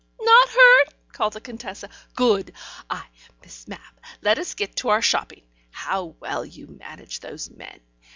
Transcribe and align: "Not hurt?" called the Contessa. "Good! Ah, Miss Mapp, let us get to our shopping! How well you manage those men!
"Not 0.19 0.49
hurt?" 0.49 0.95
called 1.11 1.33
the 1.33 1.41
Contessa. 1.41 1.87
"Good! 2.15 2.53
Ah, 2.89 3.05
Miss 3.43 3.67
Mapp, 3.67 4.01
let 4.23 4.39
us 4.39 4.55
get 4.55 4.75
to 4.77 4.89
our 4.89 5.01
shopping! 5.03 5.43
How 5.69 6.15
well 6.19 6.43
you 6.43 6.65
manage 6.65 7.19
those 7.19 7.51
men! 7.51 7.79